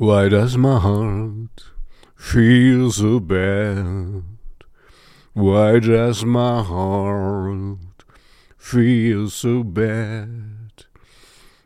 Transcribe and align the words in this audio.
Why 0.00 0.30
does 0.30 0.56
my 0.56 0.80
heart 0.80 1.72
feel 2.16 2.90
so 2.90 3.20
bad? 3.20 4.22
Why 5.34 5.78
does 5.78 6.24
my 6.24 6.62
heart 6.62 7.76
feel 8.56 9.28
so 9.28 9.62
bad? 9.62 10.86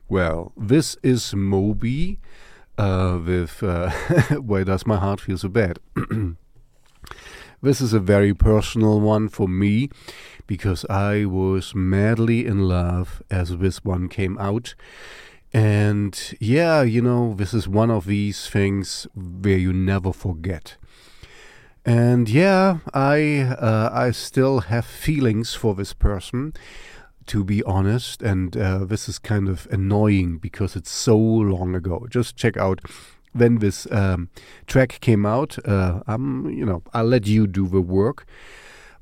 Well, 0.09 0.53
this 0.57 0.97
is 1.05 1.33
Moby 1.33 2.19
uh, 2.77 3.21
with 3.25 3.63
uh, 3.63 3.91
Why 4.41 4.65
Does 4.65 4.85
My 4.85 4.97
Heart 4.97 5.21
Feel 5.21 5.39
So 5.39 5.49
Bad? 5.49 5.79
this 7.63 7.81
is 7.81 7.93
a 7.93 8.01
very 8.01 8.35
personal 8.35 9.01
one 9.01 9.29
for 9.29 9.47
me 9.47 9.91
because 10.49 10.85
I 10.91 11.25
was 11.27 11.73
madly 11.73 12.47
in 12.47 12.67
love 12.67 13.23
as 13.31 13.57
this 13.59 13.85
one 13.85 14.09
came 14.09 14.37
out. 14.39 14.75
And 15.55 16.35
yeah, 16.41 16.83
you 16.83 17.01
know, 17.01 17.33
this 17.35 17.55
is 17.55 17.69
one 17.69 17.89
of 17.89 18.07
these 18.07 18.51
things 18.51 19.07
where 19.15 19.57
you 19.57 19.73
never 19.73 20.13
forget. 20.13 20.77
And 21.87 22.29
yeah, 22.29 22.79
I 22.93 23.43
uh, 23.43 23.89
I 23.93 24.11
still 24.11 24.61
have 24.61 24.85
feelings 24.85 25.55
for 25.55 25.77
this 25.77 25.93
person, 25.93 26.55
to 27.27 27.45
be 27.45 27.63
honest. 27.63 28.21
And 28.21 28.57
uh, 28.57 28.85
this 28.85 29.09
is 29.09 29.21
kind 29.21 29.49
of 29.49 29.69
annoying 29.71 30.39
because 30.39 30.75
it's 30.75 30.91
so 30.91 31.17
long 31.17 31.77
ago. 31.77 32.09
Just 32.11 32.35
check 32.35 32.57
out 32.57 32.81
when 33.33 33.59
this 33.59 33.87
um, 33.93 34.31
track 34.67 34.99
came 35.01 35.25
out. 35.25 35.57
Uh, 35.65 36.01
I'm 36.09 36.51
you 36.51 36.67
know 36.67 36.83
I'll 36.93 37.05
let 37.05 37.29
you 37.29 37.47
do 37.47 37.69
the 37.69 37.81
work. 37.81 38.27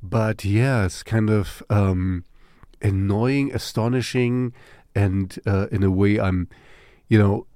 But 0.03 0.45
yeah, 0.45 0.85
it's 0.85 1.03
kind 1.03 1.31
of 1.31 1.63
um, 1.71 2.25
annoying, 2.83 3.55
astonishing, 3.55 4.53
and 4.95 5.39
uh, 5.47 5.67
in 5.71 5.83
a 5.83 5.91
way 5.91 6.19
i'm 6.19 6.49
you 7.09 7.19
know 7.19 7.47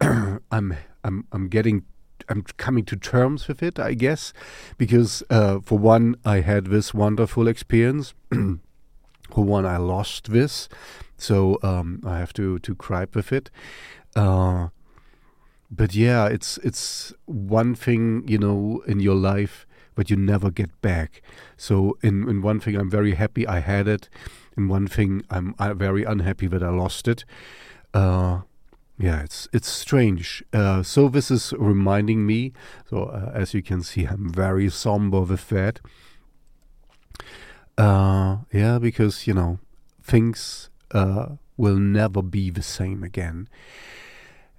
i'm 0.50 0.76
i'm 1.04 1.26
i'm 1.32 1.48
getting 1.48 1.84
i'm 2.28 2.42
coming 2.56 2.84
to 2.84 2.96
terms 2.96 3.48
with 3.48 3.62
it 3.62 3.78
i 3.78 3.94
guess 3.94 4.32
because 4.78 5.22
uh, 5.30 5.58
for 5.60 5.78
one 5.78 6.16
i 6.24 6.40
had 6.40 6.66
this 6.66 6.94
wonderful 6.94 7.48
experience. 7.48 8.14
For 9.30 9.44
one 9.44 9.64
i 9.64 9.78
lost 9.78 10.30
this 10.30 10.68
so 11.16 11.58
um, 11.62 12.02
i 12.04 12.18
have 12.18 12.34
to 12.34 12.58
to 12.58 12.74
cry 12.74 13.06
with 13.14 13.32
it. 13.32 13.50
Uh, 14.14 14.68
but 15.70 15.94
yeah 15.94 16.26
it's 16.26 16.58
it's 16.58 17.14
one 17.24 17.74
thing 17.74 18.24
you 18.28 18.36
know 18.36 18.82
in 18.86 19.00
your 19.00 19.14
life 19.14 19.66
but 19.94 20.10
you 20.10 20.16
never 20.16 20.50
get 20.50 20.70
back. 20.82 21.22
So 21.56 21.96
in 22.02 22.28
in 22.28 22.42
one 22.42 22.60
thing 22.60 22.76
i'm 22.76 22.90
very 22.90 23.14
happy 23.14 23.46
i 23.46 23.60
had 23.60 23.88
it 23.88 24.10
in 24.56 24.68
one 24.68 24.86
thing 24.86 25.24
I'm 25.30 25.54
very 25.78 26.04
unhappy 26.04 26.46
that 26.48 26.62
I 26.62 26.70
lost 26.70 27.08
it. 27.08 27.24
Uh, 27.94 28.40
yeah, 28.98 29.22
it's 29.22 29.48
it's 29.52 29.68
strange. 29.68 30.44
Uh, 30.52 30.82
so 30.82 31.08
this 31.08 31.30
is 31.30 31.52
reminding 31.58 32.26
me. 32.26 32.52
So 32.88 33.04
uh, 33.04 33.32
as 33.34 33.54
you 33.54 33.62
can 33.62 33.82
see, 33.82 34.04
I'm 34.04 34.32
very 34.32 34.68
somber 34.70 35.22
with 35.22 35.48
that. 35.48 35.80
Uh, 37.76 38.38
yeah, 38.52 38.78
because 38.78 39.26
you 39.26 39.34
know 39.34 39.58
things 40.02 40.70
uh, 40.92 41.36
will 41.56 41.78
never 41.78 42.22
be 42.22 42.50
the 42.50 42.62
same 42.62 43.02
again. 43.02 43.48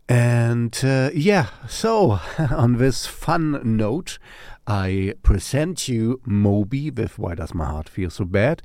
And 0.09 0.77
uh, 0.83 1.11
yeah, 1.13 1.47
so 1.67 2.19
on 2.37 2.77
this 2.77 3.05
fun 3.05 3.61
note, 3.63 4.19
I 4.67 5.13
present 5.23 5.87
you 5.87 6.21
Moby 6.25 6.89
with 6.89 7.17
Why 7.17 7.35
Does 7.35 7.53
My 7.53 7.65
Heart 7.65 7.89
Feel 7.89 8.09
So 8.09 8.25
Bad? 8.25 8.61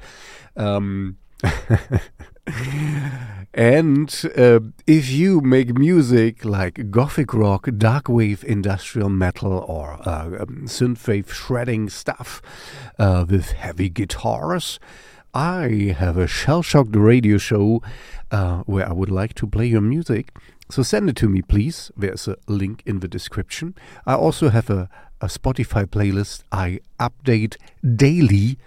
Um, 0.56 1.18
and 3.54 4.24
uh, 4.36 4.60
if 4.86 5.10
you 5.10 5.40
make 5.40 5.78
music 5.78 6.44
like 6.44 6.90
gothic 6.90 7.32
rock, 7.32 7.68
dark 7.76 8.08
wave, 8.08 8.44
industrial 8.44 9.08
metal, 9.08 9.52
or 9.52 10.00
uh, 10.08 10.26
um, 10.40 10.62
synthwave 10.66 11.30
shredding 11.30 11.88
stuff 11.88 12.42
uh, 12.98 13.24
with 13.28 13.52
heavy 13.52 13.88
guitars, 13.88 14.78
I 15.34 15.94
have 15.98 16.16
a 16.16 16.26
Shellshocked 16.26 16.96
Radio 16.96 17.36
show 17.36 17.82
uh, 18.30 18.58
where 18.60 18.88
I 18.88 18.92
would 18.92 19.10
like 19.10 19.34
to 19.34 19.46
play 19.46 19.66
your 19.66 19.82
music. 19.82 20.34
So 20.70 20.82
send 20.82 21.10
it 21.10 21.16
to 21.16 21.28
me, 21.28 21.42
please. 21.42 21.90
There's 21.96 22.28
a 22.28 22.36
link 22.46 22.82
in 22.86 23.00
the 23.00 23.08
description. 23.08 23.74
I 24.06 24.14
also 24.14 24.48
have 24.48 24.70
a, 24.70 24.88
a 25.20 25.26
Spotify 25.26 25.84
playlist 25.84 26.44
I 26.50 26.80
update 26.98 27.56
daily, 27.96 28.58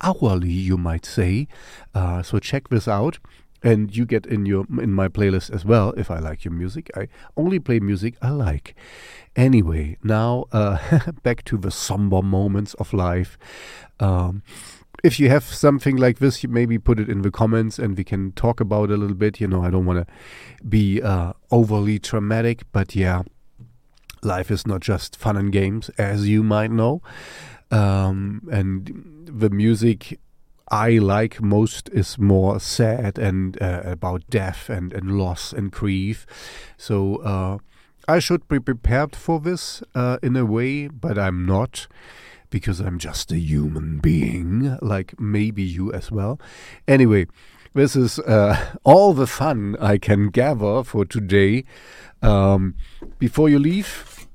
hourly, 0.00 0.50
you 0.50 0.76
might 0.76 1.06
say. 1.06 1.46
Uh, 1.94 2.22
so 2.22 2.38
check 2.38 2.68
this 2.68 2.88
out. 2.88 3.18
And 3.60 3.96
you 3.96 4.06
get 4.06 4.24
in 4.24 4.46
your 4.46 4.66
in 4.80 4.92
my 4.92 5.08
playlist 5.08 5.50
as 5.52 5.64
well 5.64 5.90
if 5.96 6.12
I 6.12 6.20
like 6.20 6.44
your 6.44 6.54
music. 6.54 6.90
I 6.96 7.08
only 7.36 7.58
play 7.58 7.80
music 7.80 8.14
I 8.22 8.30
like. 8.30 8.76
Anyway, 9.34 9.96
now 10.04 10.44
uh, 10.52 10.78
back 11.24 11.44
to 11.44 11.56
the 11.56 11.72
somber 11.72 12.22
moments 12.22 12.74
of 12.74 12.92
life. 12.92 13.36
Um, 13.98 14.42
if 15.04 15.20
you 15.20 15.28
have 15.28 15.44
something 15.44 15.96
like 15.96 16.18
this, 16.18 16.42
you 16.42 16.48
maybe 16.48 16.78
put 16.78 16.98
it 16.98 17.08
in 17.08 17.22
the 17.22 17.30
comments 17.30 17.78
and 17.78 17.96
we 17.96 18.04
can 18.04 18.32
talk 18.32 18.60
about 18.60 18.90
it 18.90 18.94
a 18.94 18.96
little 18.96 19.16
bit. 19.16 19.40
You 19.40 19.46
know, 19.46 19.62
I 19.62 19.70
don't 19.70 19.86
want 19.86 20.06
to 20.06 20.14
be 20.66 21.00
uh, 21.02 21.32
overly 21.50 21.98
traumatic, 21.98 22.62
but 22.72 22.94
yeah, 22.94 23.22
life 24.22 24.50
is 24.50 24.66
not 24.66 24.80
just 24.80 25.16
fun 25.16 25.36
and 25.36 25.52
games, 25.52 25.88
as 25.98 26.28
you 26.28 26.42
might 26.42 26.70
know. 26.70 27.02
Um, 27.70 28.48
and 28.50 29.28
the 29.30 29.50
music 29.50 30.18
I 30.70 30.98
like 30.98 31.40
most 31.40 31.88
is 31.90 32.18
more 32.18 32.60
sad 32.60 33.18
and 33.18 33.60
uh, 33.62 33.82
about 33.84 34.28
death 34.28 34.68
and, 34.68 34.92
and 34.92 35.18
loss 35.18 35.52
and 35.52 35.70
grief. 35.70 36.26
So 36.76 37.16
uh, 37.16 37.58
I 38.06 38.18
should 38.18 38.48
be 38.48 38.60
prepared 38.60 39.14
for 39.14 39.40
this 39.40 39.82
uh, 39.94 40.18
in 40.22 40.36
a 40.36 40.44
way, 40.44 40.88
but 40.88 41.18
I'm 41.18 41.46
not 41.46 41.86
because 42.50 42.80
I'm 42.80 42.98
just 42.98 43.32
a 43.32 43.38
human 43.38 43.98
being, 43.98 44.78
like 44.80 45.18
maybe 45.20 45.62
you 45.62 45.92
as 45.92 46.10
well. 46.10 46.40
Anyway, 46.86 47.26
this 47.74 47.94
is 47.94 48.18
uh, 48.20 48.76
all 48.84 49.12
the 49.12 49.26
fun 49.26 49.76
I 49.80 49.98
can 49.98 50.28
gather 50.30 50.82
for 50.82 51.04
today. 51.04 51.64
Um, 52.22 52.74
before 53.18 53.48
you 53.48 53.58
leave, 53.58 54.26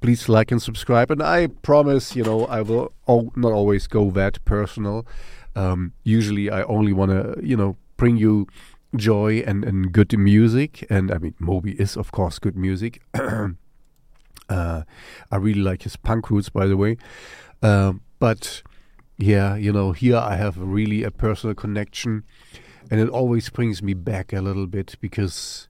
please 0.00 0.28
like 0.28 0.50
and 0.50 0.60
subscribe. 0.60 1.10
And 1.10 1.22
I 1.22 1.46
promise, 1.46 2.14
you 2.16 2.24
know, 2.24 2.44
I 2.46 2.60
will 2.62 2.92
not 3.06 3.52
always 3.52 3.86
go 3.86 4.10
that 4.10 4.44
personal. 4.44 5.06
Um, 5.54 5.92
usually, 6.04 6.50
I 6.50 6.62
only 6.64 6.92
want 6.92 7.10
to, 7.12 7.40
you 7.42 7.56
know, 7.56 7.76
bring 7.96 8.16
you 8.16 8.46
joy 8.96 9.42
and, 9.46 9.64
and 9.64 9.92
good 9.92 10.16
music. 10.18 10.84
And 10.90 11.10
I 11.10 11.18
mean, 11.18 11.34
Moby 11.38 11.72
is, 11.80 11.96
of 11.96 12.12
course, 12.12 12.38
good 12.38 12.56
music. 12.56 13.00
Uh, 14.52 14.82
I 15.30 15.36
really 15.36 15.62
like 15.62 15.82
his 15.82 15.96
punk 15.96 16.30
roots, 16.30 16.50
by 16.50 16.66
the 16.66 16.76
way. 16.76 16.98
Uh, 17.62 17.94
but 18.18 18.62
yeah, 19.16 19.56
you 19.56 19.72
know, 19.72 19.92
here 19.92 20.16
I 20.16 20.36
have 20.36 20.58
really 20.58 21.02
a 21.04 21.10
personal 21.10 21.54
connection, 21.54 22.24
and 22.90 23.00
it 23.00 23.08
always 23.08 23.48
brings 23.48 23.82
me 23.82 23.94
back 23.94 24.32
a 24.32 24.42
little 24.42 24.66
bit 24.66 24.96
because, 25.00 25.68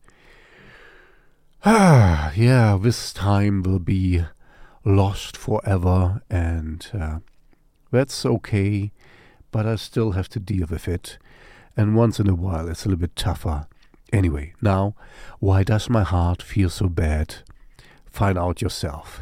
ah, 1.64 2.32
yeah, 2.36 2.76
this 2.80 3.12
time 3.12 3.62
will 3.62 3.78
be 3.78 4.24
lost 4.84 5.36
forever, 5.36 6.22
and 6.28 6.86
uh, 6.92 7.18
that's 7.90 8.26
okay. 8.26 8.90
But 9.52 9.66
I 9.66 9.76
still 9.76 10.12
have 10.12 10.28
to 10.30 10.40
deal 10.40 10.66
with 10.68 10.88
it, 10.88 11.18
and 11.76 11.94
once 11.94 12.18
in 12.18 12.28
a 12.28 12.34
while 12.34 12.68
it's 12.68 12.84
a 12.84 12.88
little 12.88 13.00
bit 13.00 13.14
tougher. 13.14 13.66
Anyway, 14.12 14.54
now, 14.60 14.94
why 15.38 15.62
does 15.62 15.88
my 15.88 16.02
heart 16.02 16.42
feel 16.42 16.68
so 16.68 16.88
bad? 16.88 17.36
Find 18.12 18.38
out 18.38 18.62
yourself. 18.62 19.20